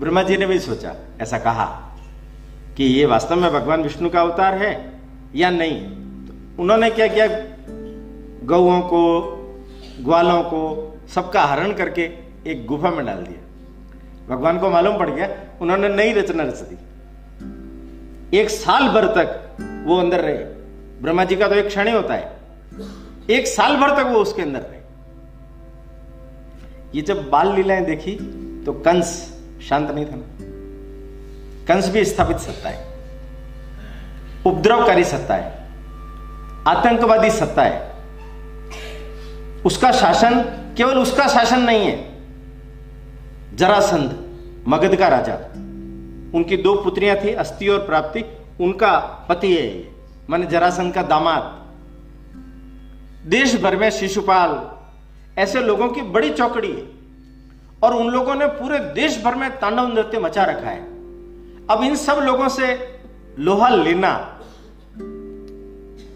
ब्रह्मा 0.00 0.22
जी 0.22 0.36
ने 0.36 0.46
भी 0.46 0.58
सोचा, 0.58 0.94
ऐसा 1.20 1.38
कहा 1.38 1.96
कि 2.76 2.84
ये 2.84 3.06
वास्तव 3.06 3.36
में 3.36 3.52
भगवान 3.52 3.82
विष्णु 3.82 4.10
का 4.10 4.20
अवतार 4.20 4.54
है 4.54 5.00
या 5.34 5.50
नहीं? 5.50 5.80
तो 6.26 6.62
उन्होंने 6.62 6.90
क्या 6.90 7.06
किया? 7.06 7.26
गौओं 8.46 8.80
को, 8.80 9.30
ग्वालों 10.00 10.42
को 10.42 10.96
सबका 11.14 11.44
हरण 11.44 11.72
करके 11.72 12.02
एक 12.46 12.66
गुफा 12.66 12.90
में 12.90 13.06
डाल 13.06 13.16
दिया। 13.16 13.40
भगवान 14.36 14.58
को 14.58 14.70
मालूम 14.70 14.98
पड़ 14.98 15.10
गया, 15.10 15.28
उन्होंने 15.60 15.88
नई 15.88 16.12
रचना 16.12 16.42
रच 16.42 16.60
दी। 16.60 16.76
एक 18.38 18.50
साल 18.50 18.88
भर 18.88 19.06
तक 19.06 19.56
वो 19.86 19.96
अंदर 19.96 20.20
रहे। 20.20 20.44
ब्रह्मा 21.02 21.24
जी 21.24 21.36
का 21.36 21.48
तो 21.48 21.54
एक 21.54 21.66
क्षण 21.66 21.86
ही 21.86 21.92
होता 21.92 22.14
है। 22.14 22.36
एक 23.30 23.46
साल 23.46 23.76
भर 23.76 24.02
तक 24.02 24.08
वो 24.08 24.18
उसके 24.18 24.42
अंदर 24.42 24.60
रहे। 24.60 24.80
ये 26.94 27.02
जब 27.02 27.30
बाल 27.30 27.54
लीलाएँ 27.54 27.84
देखी 27.84 28.12
तो 28.66 28.72
कंस 28.72 29.33
शांत 29.68 29.90
नहीं 29.90 30.06
था 30.06 30.10
ना 30.10 30.24
कंस 31.68 31.88
भी 31.88 32.04
स्थापित 32.04 32.36
सत्ता 32.36 32.68
है। 32.68 32.98
उपद्रवकारी 34.46 35.04
सत्ता 35.04 35.34
है। 35.34 35.68
आतंकवादी 36.68 37.30
सत्ता 37.30 37.62
है। 37.62 37.94
उसका 39.66 39.92
शासन 39.92 40.40
केवल 40.76 40.98
उसका 40.98 41.28
शासन 41.28 41.60
नहीं 41.60 41.86
है। 41.86 42.14
जरासंध, 43.56 44.24
मगध 44.68 44.96
का 44.96 45.08
राजा। 45.08 45.34
उनकी 46.38 46.56
दो 46.56 46.74
पुत्रियाँ 46.74 47.16
थी, 47.16 47.32
अस्थि 47.34 47.68
और 47.68 47.78
प्राप्ति। 47.78 48.24
उनका 48.60 48.98
पति 48.98 49.56
है, 49.56 49.94
माने 50.30 50.46
जरासंध 50.46 50.94
का 50.94 51.02
दामाद। 51.02 51.64
देश 53.30 53.60
भर 53.60 53.76
में 53.76 53.90
शिशुपाल, 53.90 54.70
ऐसे 55.40 55.60
लोगों 55.60 55.88
की 55.88 56.02
बड़ी 56.02 56.30
चौकड़ी 56.30 56.72
है। 56.72 57.03
और 57.84 57.94
उन 57.94 58.08
लोगों 58.10 58.34
ने 58.34 58.46
पूरे 58.50 58.78
देश 58.94 59.22
भर 59.24 59.34
में 59.34 59.50
तांडव 59.60 59.88
नृत्य 59.88 60.18
मचा 60.18 60.44
रखा 60.44 60.68
है। 60.68 60.82
अब 61.70 61.82
इन 61.82 61.96
सब 61.96 62.18
लोगों 62.22 62.48
से 62.48 62.66
लोहा 63.38 63.68
लेना 63.68 64.12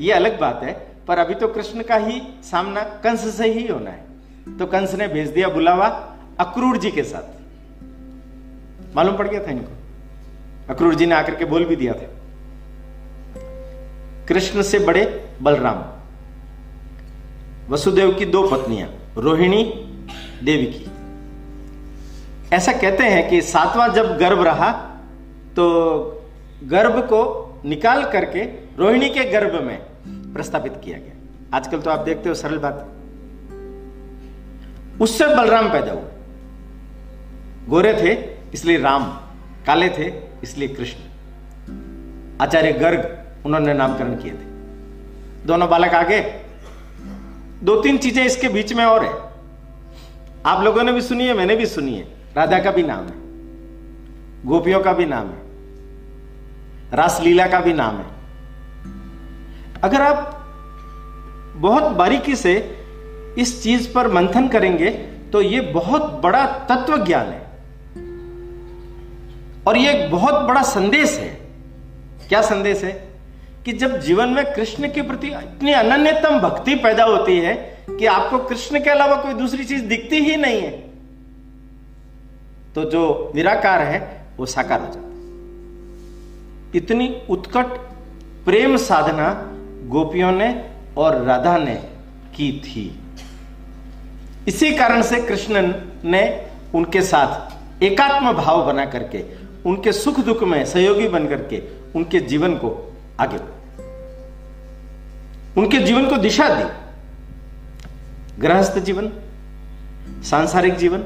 यह 0.00 0.16
अलग 0.16 0.38
बात 0.40 0.60
है, 0.62 0.72
पर 1.08 1.18
अभी 1.18 1.34
तो 1.34 1.48
कृष्ण 1.48 1.82
का 1.82 1.96
ही 1.96 2.20
सामना 2.44 2.82
कंस 3.04 3.26
से 3.36 3.52
ही 3.52 3.66
होना 3.66 3.90
है। 3.90 4.56
तो 4.58 4.66
कंस 4.66 4.94
ने 4.94 5.08
भेज 5.08 5.28
दिया 5.30 5.48
बुलावा 5.48 5.86
अक्रूर 6.40 6.76
जी 6.78 6.90
के 6.90 7.02
साथ। 7.02 7.36
मालूम 8.96 9.16
पड़ 9.16 9.28
गया 9.28 9.46
था 9.46 9.50
इनको? 9.50 9.72
अक्रूर 10.70 10.94
जी 10.94 11.06
ने 11.06 11.14
आकर 11.14 11.34
के 11.34 11.44
बोल 11.44 11.64
भी 11.64 11.76
दिया 11.76 11.92
था। 11.92 12.08
कृष्ण 14.28 14.62
से 14.62 14.78
बड़े 14.78 15.04
बलराम, 15.42 15.84
वसुदेव 17.68 18.12
की 18.12 18.24
दो 18.26 18.46
पत्नियाँ, 18.48 18.88
रोहिणी, 19.16 19.62
देवी 20.44 20.66
की। 20.66 20.87
ऐसा 22.52 22.72
कहते 22.72 23.04
हैं 23.04 23.28
कि 23.30 23.42
सातवां 23.42 23.92
जब 23.92 24.18
गर्भ 24.18 24.42
रहा 24.42 24.72
तो 25.56 25.64
गर्भ 26.64 27.00
को 27.00 27.18
निकाल 27.64 28.04
करके 28.04 28.42
रोहिणी 28.78 29.08
के 29.08 29.24
गर्भ 29.24 29.62
में 29.62 29.78
प्रस्तापित 30.34 30.72
किया 30.84 30.98
गया। 30.98 31.56
आजकल 31.56 31.80
तो 31.80 31.90
आप 31.90 31.98
देखते 31.98 32.28
हो 32.28 32.34
सरल 32.34 32.58
बात। 32.58 32.88
उससे 35.00 35.26
बलराम 35.26 35.72
पैदा 35.72 35.92
हुए। 35.92 36.10
गोरे 37.68 37.92
थे, 37.92 38.14
इसलिए 38.54 38.78
राम, 38.78 39.04
काले 39.66 39.88
थे, 39.88 40.12
इसलिए 40.42 40.68
कृष्ण। 40.68 40.98
आचार्य 42.40 42.72
गर्ग, 42.72 43.24
उन्होंने 43.46 43.74
नामकरण 43.74 44.16
किए 44.16 44.32
थे। 44.32 44.46
दोनों 45.46 45.68
बालक 45.68 45.94
आगे। 45.94 46.20
दो 47.62 47.82
तीन 47.82 47.98
चीज़ें 47.98 48.24
इसके 48.24 48.48
बीच 48.48 48.72
में 48.72 48.84
और 48.84 49.04
है। 49.04 49.12
आप 50.46 50.64
लोगों 50.64 50.82
ने 50.82 50.92
भी 50.92 51.00
सुनी 51.00 51.26
है, 51.26 51.34
मैंने 51.34 51.56
भी 51.56 51.66
सुनी 51.66 51.94
है। 51.94 52.17
राधा 52.36 52.58
का 52.58 52.70
भी 52.70 52.82
नाम 52.82 53.04
है। 53.04 53.14
गोपियों 54.44 54.80
का 54.80 54.92
भी 54.92 55.04
नाम 55.04 55.26
है। 55.26 55.48
रासलीला 56.96 57.46
का 57.46 57.60
भी 57.60 57.72
नाम 57.72 57.96
है। 57.96 58.06
अगर 59.82 60.02
आप 60.02 60.34
बहुत 61.56 61.82
बारीकी 61.82 62.36
से 62.36 62.78
इस 63.38 63.62
चीज़ 63.62 63.92
पर 63.94 64.08
मंथन 64.08 64.48
करेंगे 64.48 64.90
तो 65.32 65.40
यह 65.40 65.72
बहुत 65.72 66.02
बड़ा 66.02 66.46
तत्व 66.46 67.04
ज्ञान 67.04 67.26
है। 67.26 67.48
और 69.66 69.76
यह 69.76 69.90
एक 69.90 70.10
बहुत 70.10 70.34
बड़ा 70.34 70.62
संदेश 70.62 71.18
है। 71.18 71.40
क्या 72.28 72.42
संदेश 72.42 72.84
है? 72.84 73.08
कि 73.64 73.72
जब 73.72 74.00
जीवन 74.00 74.28
में 74.28 74.54
कृष्ण 74.54 74.92
के 74.92 75.02
प्रति 75.02 75.28
इतनी 75.28 75.72
अनन्यतम 75.72 76.40
भक्ति 76.40 76.74
पैदा 76.74 77.04
होती 77.04 77.38
है 77.38 77.84
कि 77.90 78.06
आपको 78.06 78.38
कृष्ण 78.38 78.84
के 78.84 78.90
अलावा 78.90 79.16
कोई 79.16 79.34
दूसरी 79.34 79.64
चीज़ 79.64 79.84
दिखती 79.84 80.16
ही 80.16 80.36
नहीं 80.36 80.60
है। 80.60 80.87
तो 82.74 82.84
जो 82.84 83.32
निराकार 83.34 83.80
है, 83.82 83.98
वो 84.36 84.46
साकार 84.46 84.80
हो 84.80 84.86
जाता 84.86 85.06
इतनी 86.74 87.08
उत्कट 87.30 87.66
प्रेम 88.44 88.76
साधना 88.76 89.28
गोपियों 89.88 90.32
ने 90.32 90.48
और 90.96 91.22
राधा 91.24 91.56
ने 91.58 91.74
की 92.34 92.50
थी। 92.64 92.84
इसी 94.48 94.70
कारण 94.76 95.02
से 95.02 95.20
कृष्ण 95.20 95.72
ने 96.04 96.22
उनके 96.74 97.02
साथ 97.02 97.82
एकात्म 97.82 98.32
भाव 98.32 98.64
बना 98.66 98.84
करके, 98.86 99.22
उनके 99.66 99.92
सुख 99.92 100.20
दुख 100.20 100.42
में 100.42 100.64
सहयोगी 100.64 101.08
बन 101.08 101.28
करके 101.28 101.62
उनके 101.96 102.20
जीवन 102.20 102.54
को 102.54 102.70
आगे 103.20 103.38
उनके 105.60 105.78
जीवन 105.78 106.08
को 106.08 106.16
दिशा 106.16 106.48
दी। 106.48 106.64
गृहस्थ 108.40 108.78
जीवन, 108.78 109.10
सांसारिक 110.22 110.76
जीवन 110.76 111.04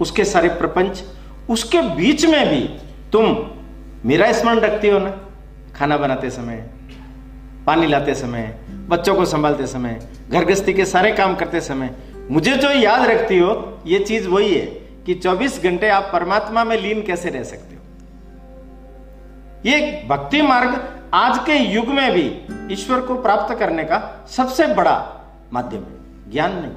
उसके 0.00 0.24
सारे 0.24 0.48
प्रपंच, 0.48 1.02
उसके 1.50 1.80
बीच 1.80 2.24
में 2.26 2.48
भी 2.48 2.60
तुम 3.12 3.50
मेरा 4.04 4.32
स्मरण 4.32 4.60
रखती 4.60 4.88
हो 4.88 4.98
ना? 4.98 5.10
खाना 5.76 5.96
बनाते 5.96 6.30
समय, 6.30 6.70
पानी 7.66 7.86
लाते 7.86 8.14
समय, 8.14 8.58
बच्चों 8.88 9.14
को 9.14 9.24
संभालते 9.24 9.66
समय 9.66 10.08
घर 10.30 10.44
गृहस्थी 10.44 10.74
के 10.74 10.84
सारे 10.84 11.12
काम 11.12 11.34
करते 11.34 11.60
समय, 11.60 11.90
मुझे 12.30 12.56
जो 12.56 12.70
याद 12.70 13.06
रखती 13.06 13.38
हो, 13.38 13.78
ये 13.86 13.98
चीज़ 13.98 14.28
वही 14.28 14.54
है 14.54 14.66
कि 15.06 15.14
24 15.14 15.62
घंटे 15.62 15.88
आप 15.88 16.10
परमात्मा 16.12 16.64
में 16.64 16.76
लीन 16.76 17.02
कैसे 17.02 17.30
रह 17.30 17.42
सकते 17.42 17.74
हो? 17.74 17.82
ये 19.66 20.04
भक्ति 20.08 20.42
मार्ग 20.42 20.98
आज 21.14 21.38
के 21.38 21.54
युग 21.54 21.88
में 21.88 22.12
भी 22.12 22.26
ईश्वर 22.72 23.00
को 23.00 23.14
प्राप्त 23.14 23.54
करने 23.54 23.84
का 23.84 24.26
सबसे 24.30 24.66
बड़ा 24.66 24.96
माध्यम 25.52 25.80
है। 25.80 26.30
ज्ञान 26.32 26.52
नहीं, 26.52 26.72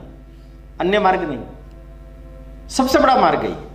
अन्य 0.82 1.00
मार्ग 1.00 1.30
नहीं। 1.30 1.40
सबसे 2.72 3.00
बड़ा 3.00 3.16
मार्ग 3.18 3.40
है 3.40 3.72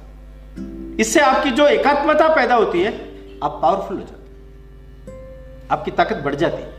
इससे 0.97 1.21
आपकी 1.21 1.51
जो 1.51 1.67
एकात्मता 1.67 2.29
पैदा 2.29 2.55
होती 2.55 2.83
है, 2.83 2.93
आप 3.45 3.59
पावरफुल 3.63 3.97
हो 3.97 4.03
जाते 4.03 4.17
आपकी 5.71 5.91
ताकत 5.91 6.17
बढ़ 6.17 6.35
जाती 6.35 6.63
है। 6.63 6.73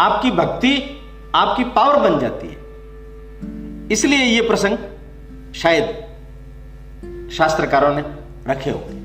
आपकी 0.00 0.30
भक्ति, 0.30 1.00
आपकी 1.34 1.64
पावर 1.64 2.10
बन 2.10 2.18
जाती 2.18 2.46
है। 2.46 2.62
इसलिए 3.92 4.18
यह 4.18 4.48
प्रसंग 4.48 4.78
शायद 5.54 5.86
शास्त्रकारों 7.32 7.94
ने 7.94 8.04
रखे 8.46 8.70
होंगे। 8.70 9.01